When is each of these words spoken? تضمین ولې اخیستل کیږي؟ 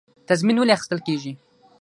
تضمین 0.27 0.57
ولې 0.59 0.73
اخیستل 0.75 0.99
کیږي؟ 1.07 1.33